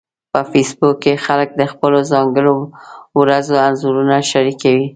[0.31, 2.55] په فېسبوک کې خلک د خپلو ځانګړو
[3.19, 4.87] ورځو انځورونه شریکوي